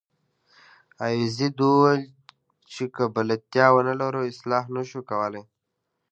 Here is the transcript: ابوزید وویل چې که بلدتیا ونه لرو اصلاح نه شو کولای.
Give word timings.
ابوزید 1.05 1.55
وویل 1.61 2.03
چې 2.71 2.83
که 2.95 3.03
بلدتیا 3.15 3.67
ونه 3.73 3.93
لرو 4.01 4.21
اصلاح 4.31 4.63
نه 4.75 4.81
شو 4.89 5.01
کولای. 5.09 5.43